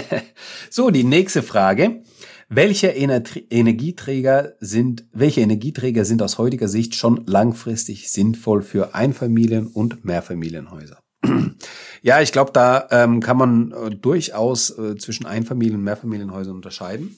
[0.69, 2.03] so, die nächste Frage.
[2.49, 9.67] Welche Ener Energieträger sind, welche Energieträger sind aus heutiger Sicht schon langfristig sinnvoll für Einfamilien-
[9.67, 10.99] und Mehrfamilienhäuser?
[12.03, 17.15] ja, ich glaube, da ähm, kann man äh, durchaus äh, zwischen Einfamilien- und Mehrfamilienhäusern unterscheiden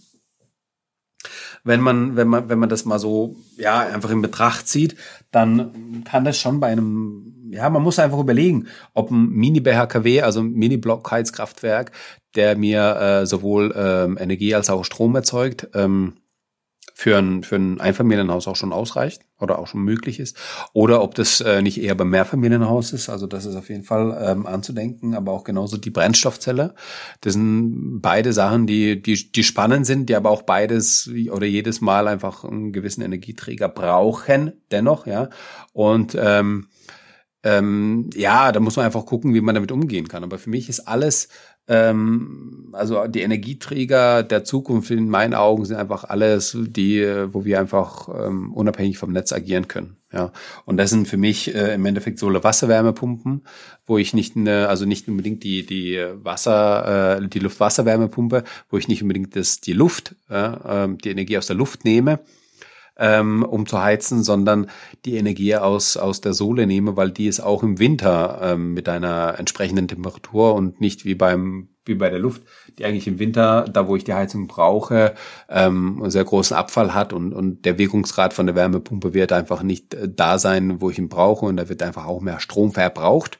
[1.64, 4.96] wenn man, wenn man, wenn man das mal so, ja, einfach in Betracht zieht,
[5.32, 10.42] dann kann das schon bei einem, ja, man muss einfach überlegen, ob ein Mini-BHKW, also
[10.42, 11.92] ein Mini-Blockheizkraftwerk,
[12.36, 16.14] der mir äh, sowohl ähm, Energie als auch Strom erzeugt, ähm,
[16.98, 20.38] für ein, für ein Einfamilienhaus auch schon ausreicht oder auch schon möglich ist.
[20.72, 23.10] Oder ob das äh, nicht eher beim Mehrfamilienhaus ist.
[23.10, 26.74] Also das ist auf jeden Fall ähm, anzudenken, aber auch genauso die Brennstoffzelle.
[27.20, 31.82] Das sind beide Sachen, die, die, die spannend sind, die aber auch beides oder jedes
[31.82, 35.30] Mal einfach einen gewissen Energieträger brauchen, dennoch, ja.
[35.74, 36.70] Und ähm,
[37.46, 40.24] ähm, ja, da muss man einfach gucken, wie man damit umgehen kann.
[40.24, 41.30] Aber für mich ist alles
[41.68, 47.60] ähm, also die Energieträger der Zukunft in meinen Augen sind einfach alles, die, wo wir
[47.60, 49.98] einfach ähm, unabhängig vom Netz agieren können.
[50.14, 50.32] Ja,
[50.66, 53.42] und das sind für mich äh, im Endeffekt so Wasserwärmepumpen,
[53.86, 58.88] wo ich nicht eine, also nicht unbedingt die die Wasser, äh, die Luftwasserwärmepumpe, wo ich
[58.88, 62.20] nicht unbedingt das die Luft, äh, die Energie aus der Luft nehme,
[62.98, 64.70] ähm, um zu heizen, sondern
[65.06, 68.88] die Energie aus, aus der Sohle nehme, weil die ist auch im Winter ähm, mit
[68.90, 72.42] einer entsprechenden Temperatur und nicht wie beim wie bei der Luft,
[72.78, 75.14] die eigentlich im Winter, da wo ich die Heizung brauche,
[75.50, 79.64] ähm, einen sehr großen Abfall hat und, und der Wirkungsgrad von der Wärmepumpe wird einfach
[79.64, 82.72] nicht äh, da sein, wo ich ihn brauche und da wird einfach auch mehr Strom
[82.72, 83.40] verbraucht.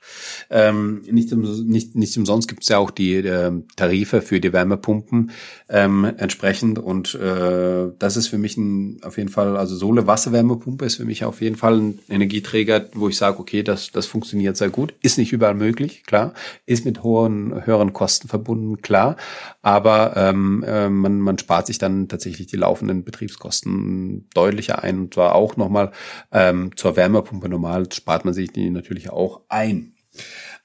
[0.50, 5.32] Ähm, nicht, nicht, nicht umsonst gibt es ja auch die äh, Tarife für die Wärmepumpen
[5.70, 10.86] ähm, entsprechend und äh, das ist für mich ein, auf jeden Fall, also Sohle Wasserwärmepumpe
[10.86, 14.58] ist für mich auf jeden Fall ein Energieträger, wo ich sage, okay, das, das funktioniert
[14.58, 16.34] sehr gut, ist nicht überall möglich, klar,
[16.66, 19.16] ist mit hohen, höheren Kosten verbunden, klar.
[19.62, 25.00] Aber ähm, äh, man, man spart sich dann tatsächlich die laufenden Betriebskosten deutlicher ein.
[25.00, 25.92] Und zwar auch nochmal
[26.32, 29.94] ähm, zur Wärmepumpe normal spart man sich die natürlich auch ein.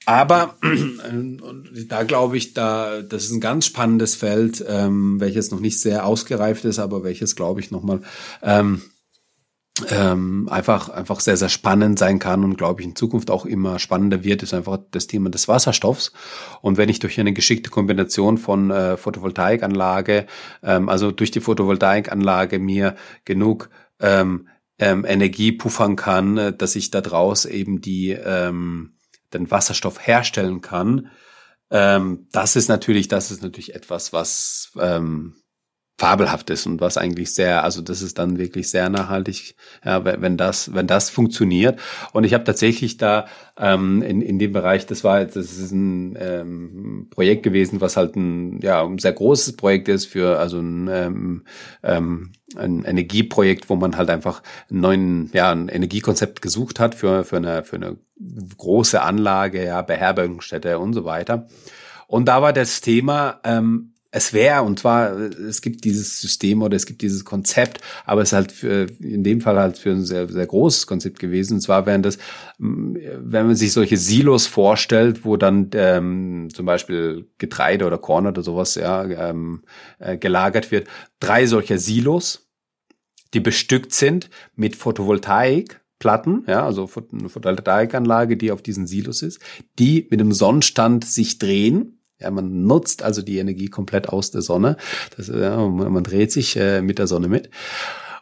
[0.05, 5.59] Aber äh, da glaube ich, da das ist ein ganz spannendes Feld, ähm, welches noch
[5.59, 8.01] nicht sehr ausgereift ist, aber welches glaube ich nochmal
[8.41, 8.81] ähm,
[9.89, 13.79] ähm, einfach einfach sehr sehr spannend sein kann und glaube ich in Zukunft auch immer
[13.79, 16.11] spannender wird, ist einfach das Thema des Wasserstoffs.
[16.61, 20.27] Und wenn ich durch eine geschickte Kombination von äh, Photovoltaikanlage,
[20.63, 24.47] ähm, also durch die Photovoltaikanlage mir genug ähm,
[24.79, 28.93] ähm, Energie puffern kann, äh, dass ich daraus eben die ähm,
[29.33, 31.09] den Wasserstoff herstellen kann.
[31.69, 35.35] Ähm, das ist natürlich, das ist natürlich etwas, was ähm,
[36.01, 40.35] fabelhaft ist und was eigentlich sehr, also das ist dann wirklich sehr nachhaltig, ja, wenn
[40.35, 41.79] das, wenn das funktioniert.
[42.11, 46.17] Und ich habe tatsächlich da ähm, in, in dem Bereich, das war, das ist ein
[46.19, 50.87] ähm, Projekt gewesen, was halt ein, ja, ein sehr großes Projekt ist für, also ein,
[50.87, 51.43] ähm,
[51.83, 57.23] ähm, ein Energieprojekt, wo man halt einfach einen neuen, ja, ein Energiekonzept gesucht hat für,
[57.23, 57.97] für eine, für eine
[58.57, 61.45] große Anlage, ja, Beherbergungsstätte und so weiter.
[62.07, 66.75] Und da war das Thema, ähm, es wäre, und zwar, es gibt dieses System oder
[66.75, 70.03] es gibt dieses Konzept, aber es ist halt für, in dem Fall halt für ein
[70.03, 71.55] sehr, sehr großes Konzept gewesen.
[71.55, 72.17] Und zwar wären das,
[72.57, 78.43] wenn man sich solche Silos vorstellt, wo dann ähm, zum Beispiel Getreide oder Korn oder
[78.43, 79.63] sowas ja, ähm,
[79.99, 80.89] äh, gelagert wird,
[81.21, 82.49] drei solcher Silos,
[83.33, 89.39] die bestückt sind mit Photovoltaik, Platten, ja, also eine Photovoltaikanlage, die auf diesen Silos ist,
[89.79, 94.41] die mit dem Sonnenstand sich drehen ja, man nutzt also die Energie komplett aus der
[94.41, 94.77] Sonne.
[95.17, 97.49] Das, ja, man dreht sich äh, mit der Sonne mit.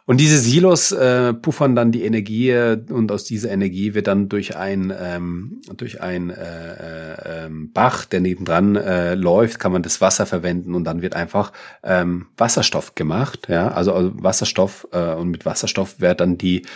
[0.06, 4.56] Und diese Silos äh, puffern dann die Energie und aus dieser Energie wird dann durch
[4.56, 10.26] ein ähm, durch ein äh, äh, Bach, der nebendran äh, läuft, kann man das Wasser
[10.26, 11.52] verwenden und dann wird einfach
[11.84, 13.46] ähm, Wasserstoff gemacht.
[13.48, 16.66] Ja, also, also Wasserstoff äh, und mit Wasserstoff wird dann die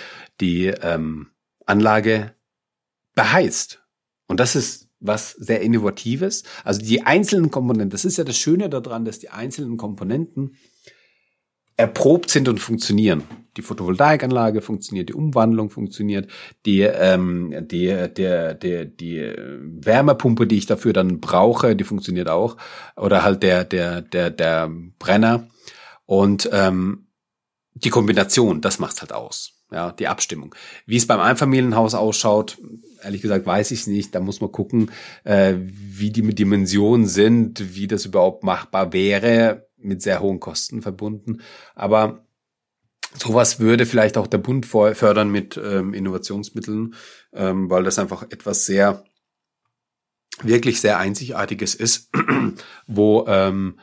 [0.40, 1.28] die ähm,
[1.66, 2.34] Anlage
[3.16, 3.82] beheizt.
[4.28, 6.42] Und das ist was sehr Innovatives.
[6.64, 10.56] Also die einzelnen Komponenten, das ist ja das Schöne daran, dass die einzelnen Komponenten
[11.76, 13.24] erprobt sind und funktionieren.
[13.56, 16.30] Die Photovoltaikanlage funktioniert, die Umwandlung funktioniert,
[16.66, 22.56] die, ähm, die, der, der, die Wärmepumpe, die ich dafür dann brauche, die funktioniert auch.
[22.96, 25.48] Oder halt der, der, der, der Brenner.
[26.06, 27.06] Und ähm,
[27.74, 29.52] die Kombination, das macht's halt aus.
[29.72, 30.54] Ja, die Abstimmung.
[30.86, 32.58] Wie es beim Einfamilienhaus ausschaut,
[33.04, 34.14] ehrlich gesagt weiß ich nicht.
[34.14, 34.90] Da muss man gucken,
[35.24, 41.40] äh, wie die Dimensionen sind, wie das überhaupt machbar wäre, mit sehr hohen Kosten verbunden.
[41.74, 42.24] Aber
[43.16, 46.94] sowas würde vielleicht auch der Bund fördern mit ähm, Innovationsmitteln,
[47.32, 49.04] ähm, weil das einfach etwas sehr,
[50.42, 52.10] wirklich sehr Einzigartiges ist,
[52.86, 53.78] wo ähm,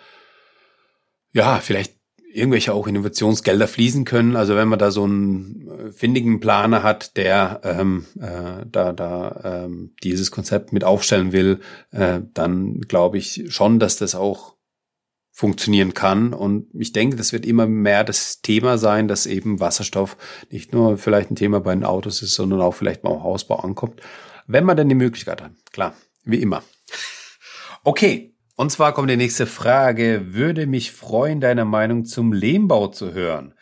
[1.34, 1.96] ja, vielleicht
[2.34, 4.36] irgendwelche auch Innovationsgelder fließen können.
[4.36, 5.10] Also wenn man da so äh,
[5.92, 11.60] findigen Planer hat, der ähm, äh, da, da ähm, dieses Konzept mit aufstellen will,
[11.92, 14.56] äh, dann glaube ich schon, dass das auch
[15.32, 16.34] funktionieren kann.
[16.34, 20.18] Und ich denke, das wird immer mehr das Thema sein, dass eben Wasserstoff
[20.52, 23.56] nicht nur vielleicht ein Thema bei den Autos ist, sondern auch vielleicht mal im Hausbau
[23.56, 24.02] ankommt.
[24.46, 25.52] Wenn man denn die Möglichkeit hat.
[25.72, 26.62] Klar, wie immer.
[27.84, 30.34] Okay, und zwar kommt die nächste Frage.
[30.34, 33.56] Würde mich freuen, deine Meinung zum Lehmbau zu hören.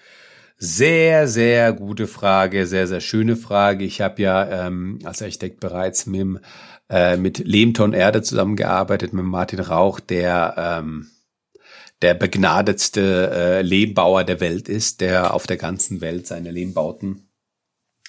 [0.62, 3.86] Sehr, sehr gute Frage, sehr, sehr schöne Frage.
[3.86, 6.42] Ich habe ja ähm, als Architekt bereits mit,
[6.90, 11.08] äh, mit Lehmton Erde zusammengearbeitet, mit Martin Rauch, der ähm,
[12.02, 17.30] der begnadetste äh, Lehmbauer der Welt ist, der auf der ganzen Welt seine Lehmbauten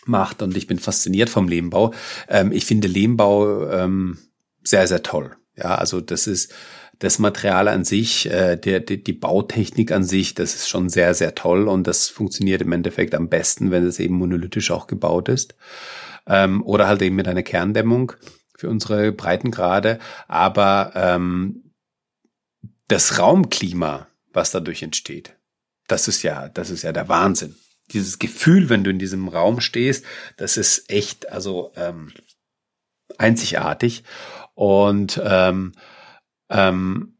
[0.04, 0.42] macht.
[0.42, 1.94] Und ich bin fasziniert vom Lehmbau.
[2.28, 4.18] Ähm, ich finde Lehmbau ähm,
[4.64, 5.36] sehr, sehr toll.
[5.56, 6.52] Ja, also das ist
[7.00, 11.14] das Material an sich, äh, der, die, die Bautechnik an sich, das ist schon sehr,
[11.14, 15.28] sehr toll und das funktioniert im Endeffekt am besten, wenn es eben monolithisch auch gebaut
[15.28, 15.54] ist.
[16.26, 18.12] Ähm, oder halt eben mit einer Kerndämmung
[18.54, 19.98] für unsere Breitengrade.
[20.28, 21.72] Aber ähm,
[22.86, 25.34] das Raumklima, was dadurch entsteht,
[25.88, 27.56] das ist ja, das ist ja der Wahnsinn.
[27.92, 30.04] Dieses Gefühl, wenn du in diesem Raum stehst,
[30.36, 32.12] das ist echt, also ähm,
[33.16, 34.04] einzigartig.
[34.54, 35.72] Und ähm,
[36.50, 37.16] ähm,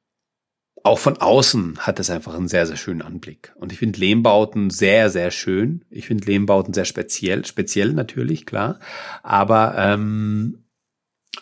[0.83, 3.53] auch von außen hat es einfach einen sehr, sehr schönen Anblick.
[3.57, 5.85] Und ich finde Lehmbauten sehr, sehr schön.
[5.91, 8.79] Ich finde Lehmbauten sehr speziell, speziell natürlich, klar.
[9.23, 10.60] Aber ähm,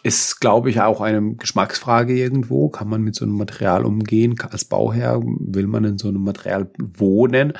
[0.02, 2.68] ist, glaube ich, auch eine Geschmacksfrage irgendwo.
[2.68, 4.37] Kann man mit so einem Material umgehen?
[4.50, 7.52] Als Bauherr will man in so einem Material wohnen?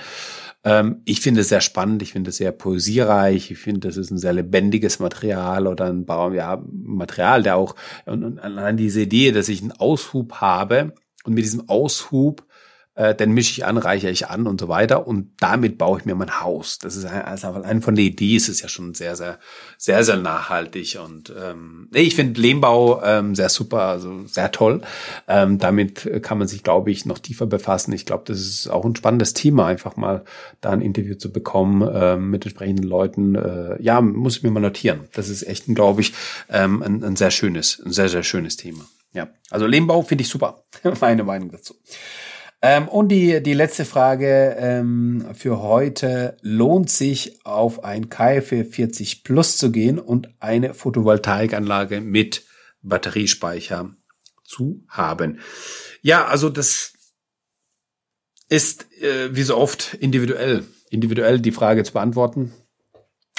[0.64, 4.11] Ähm, ich finde es sehr spannend, ich finde es sehr poesiereich, ich finde, das ist
[4.11, 9.03] ein sehr lebendiges Material oder ein Baum, ja, Material, der auch, und, und an diese
[9.03, 12.47] Idee, dass ich einen Aushub habe und mit diesem Aushub
[12.98, 16.04] äh, dann mische ich an, reichere ich an und so weiter und damit baue ich
[16.04, 16.80] mir mein Haus.
[16.80, 19.38] Das ist also allein von der Idee ist ja schon sehr, sehr,
[19.76, 24.82] sehr, sehr nachhaltig und ähm, ich finde Lehmbau ähm, sehr super, also sehr toll.
[25.28, 27.92] Ähm, damit kann man sich, glaube ich, noch tiefer befassen.
[27.92, 30.24] Ich glaube, das ist auch ein spannendes Thema, einfach mal
[30.61, 33.37] da ein Interview zu bekommen ähm, mit entsprechenden Leuten.
[33.37, 35.02] Äh, ja, muss ich mir mal notieren.
[35.12, 36.14] Das ist echt, glaube ich,
[36.50, 38.84] ähm, ein, ein sehr schönes, ein sehr, sehr schönes Thema.
[39.12, 40.64] Ja, also Lehmbau finde ich super.
[41.00, 41.74] Meine Meinung dazu.
[42.61, 46.37] Ähm, und die, die letzte Frage ähm, für heute.
[46.40, 52.44] Lohnt sich auf ein KfW 40 Plus zu gehen und eine Photovoltaikanlage mit
[52.83, 53.94] Batteriespeicher
[54.44, 55.38] zu haben?
[56.03, 56.94] Ja, also das
[58.49, 60.64] ist äh, wie so oft individuell.
[60.90, 62.53] Individuell die Frage zu beantworten.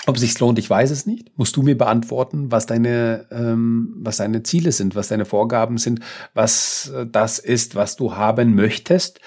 [0.10, 1.38] Ob es sich lohnt, ich weiß es nicht.
[1.38, 6.00] Musst du mir beantworten, was deine, ähm, was deine Ziele sind, was deine Vorgaben sind,
[6.34, 9.20] was äh, das ist, was du haben möchtest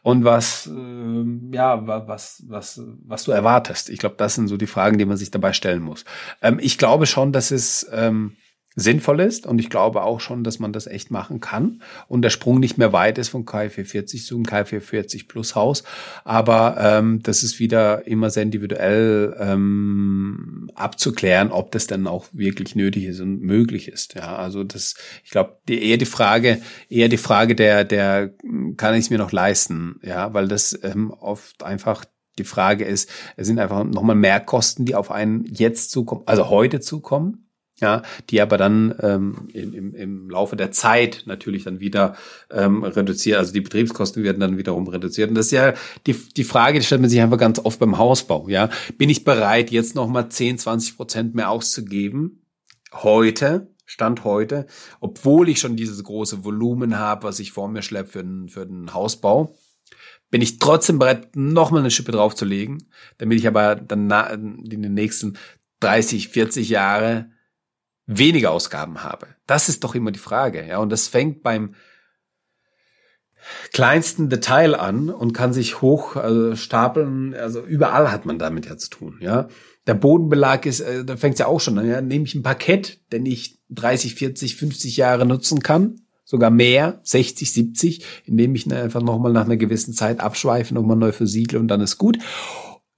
[0.00, 3.90] und was, äh, ja, was, was, was du erwartest.
[3.90, 6.06] Ich glaube, das sind so die Fragen, die man sich dabei stellen muss.
[6.40, 8.36] Ähm, ich glaube schon, dass es ähm,
[8.80, 9.46] sinnvoll ist.
[9.46, 11.82] Und ich glaube auch schon, dass man das echt machen kann.
[12.08, 15.54] Und der Sprung nicht mehr weit ist von KfW 40 zu einem KfW 40 Plus
[15.54, 15.84] Haus,
[16.24, 22.74] aber ähm, das ist wieder immer sehr individuell ähm, abzuklären, ob das dann auch wirklich
[22.74, 24.14] nötig ist und möglich ist.
[24.14, 28.32] Ja, also das, ich glaube, die, eher die Frage, eher die Frage der, der
[28.76, 32.04] kann ich es mir noch leisten, ja, weil das ähm, oft einfach
[32.38, 36.48] die Frage ist, es sind einfach nochmal mehr Kosten, die auf einen jetzt zukommen, also
[36.48, 37.49] heute zukommen
[37.80, 42.16] ja, die aber dann ähm, im, im Laufe der Zeit natürlich dann wieder
[42.50, 45.30] ähm, reduziert, also die Betriebskosten werden dann wiederum reduziert.
[45.30, 45.74] Und das ist ja
[46.06, 48.48] die, die Frage, die stellt man sich einfach ganz oft beim Hausbau.
[48.48, 52.42] Ja, bin ich bereit, jetzt nochmal 10, 20 Prozent mehr auszugeben?
[52.92, 54.66] Heute, Stand heute,
[55.00, 58.64] obwohl ich schon dieses große Volumen habe, was ich vor mir schleppe für den, für
[58.64, 59.56] den Hausbau,
[60.30, 62.84] bin ich trotzdem bereit, nochmal eine Schippe draufzulegen,
[63.18, 64.08] damit ich aber dann
[64.70, 65.36] in den nächsten
[65.80, 67.30] 30, 40 Jahre
[68.06, 69.28] weniger Ausgaben habe?
[69.46, 70.66] Das ist doch immer die Frage.
[70.66, 71.74] Ja, und das fängt beim
[73.72, 77.34] kleinsten Detail an und kann sich hoch also stapeln.
[77.34, 79.18] Also überall hat man damit ja zu tun.
[79.20, 79.48] Ja,
[79.86, 81.86] der Bodenbelag ist, äh, da fängt es ja auch schon an.
[81.86, 87.00] Ja, nehme ich ein Parkett, den ich 30, 40, 50 Jahre nutzen kann, sogar mehr,
[87.02, 91.68] 60, 70, indem ich einfach nochmal nach einer gewissen Zeit abschweife, nochmal neu versiegle und
[91.68, 92.18] dann ist gut.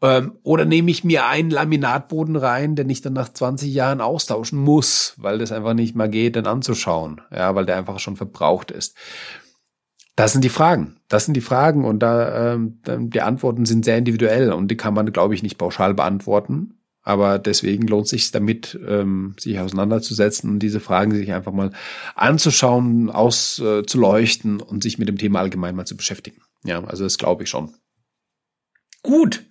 [0.02, 4.58] Ähm, oder nehme ich mir einen Laminatboden rein, den ich dann nach 20 Jahren austauschen
[4.58, 8.72] muss, weil das einfach nicht mehr geht, den anzuschauen, ja, weil der einfach schon verbraucht
[8.72, 8.96] ist.
[10.16, 10.96] Das sind die Fragen.
[11.08, 14.92] Das sind die Fragen und da ähm, die Antworten sind sehr individuell und die kann
[14.92, 16.78] man, glaube ich, nicht pauschal beantworten.
[17.04, 21.72] Aber deswegen lohnt sich damit, ähm, sich auseinanderzusetzen und diese Fragen sich einfach mal
[22.14, 26.42] anzuschauen, auszuleuchten äh, und sich mit dem Thema allgemein mal zu beschäftigen.
[26.64, 27.74] Ja, also das glaube ich schon.
[29.02, 29.44] Gut.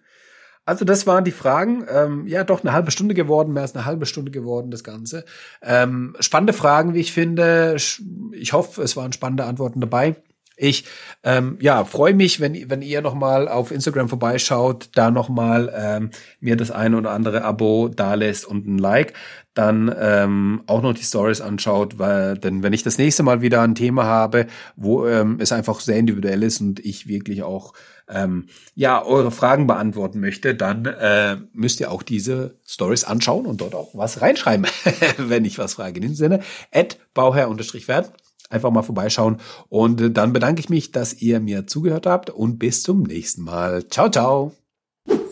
[0.72, 1.86] Also das waren die Fragen.
[1.94, 5.26] Ähm, ja, doch eine halbe Stunde geworden, mehr als eine halbe Stunde geworden, das Ganze.
[5.62, 7.76] Ähm, spannende Fragen, wie ich finde.
[7.76, 10.16] Ich hoffe, es waren spannende Antworten dabei.
[10.56, 10.86] Ich
[11.24, 15.74] ähm, ja freue mich, wenn wenn ihr noch mal auf Instagram vorbeischaut, da noch mal
[15.76, 19.14] ähm, mir das eine oder andere Abo da lässt und ein Like,
[19.54, 23.62] dann ähm, auch noch die Stories anschaut, weil denn wenn ich das nächste Mal wieder
[23.62, 27.74] ein Thema habe, wo ähm, es einfach sehr individuell ist und ich wirklich auch
[28.10, 33.62] ähm, ja eure Fragen beantworten möchte, dann äh, müsst ihr auch diese Stories anschauen und
[33.62, 34.68] dort auch was reinschreiben,
[35.18, 35.98] wenn ich was frage.
[35.98, 36.40] In diesem Sinne,
[36.72, 38.14] at bauherr-wert
[38.52, 39.38] einfach mal vorbeischauen.
[39.70, 43.44] Und äh, dann bedanke ich mich, dass ihr mir zugehört habt und bis zum nächsten
[43.44, 43.88] Mal.
[43.88, 44.54] Ciao, ciao.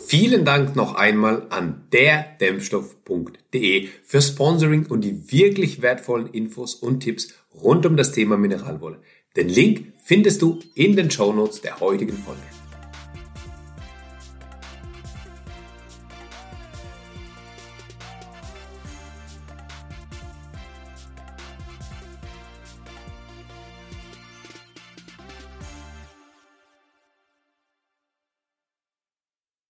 [0.08, 7.34] Vielen Dank noch einmal an derdämpfstoff.de für Sponsoring und die wirklich wertvollen Infos und Tipps
[7.54, 9.02] rund um das Thema Mineralwolle.
[9.36, 12.59] Den Link findest du in den Show Notes der heutigen Folge.